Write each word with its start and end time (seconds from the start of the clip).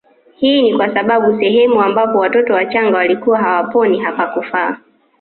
Hii 0.35 0.61
ni 0.61 0.77
kwa 0.77 0.93
sababu 0.93 1.39
sehemu 1.39 1.81
ambapo 1.81 2.19
watoto 2.19 2.53
wachanga 2.53 2.97
walikuwa 2.97 3.37
hawaponi 3.39 3.99
hapakufaa 3.99 4.77